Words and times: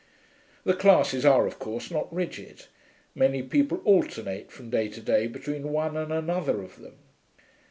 The 0.63 0.73
classes 0.73 1.25
are, 1.25 1.45
of 1.45 1.59
course, 1.59 1.91
not 1.91 2.11
rigid; 2.11 2.65
many 3.13 3.43
people 3.43 3.83
alternate 3.85 4.51
from 4.51 4.71
day 4.71 4.87
to 4.87 4.99
day 4.99 5.27
between 5.27 5.71
one 5.71 5.95
and 5.95 6.11
another 6.11 6.63
of 6.63 6.79
them. 6.81 6.95